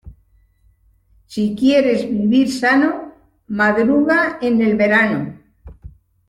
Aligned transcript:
Si 1.27 1.55
quieres 1.55 2.09
vivir 2.09 2.51
sano, 2.51 3.13
madruga 3.47 4.39
en 4.41 4.59
el 4.63 4.75
verano. 4.75 5.37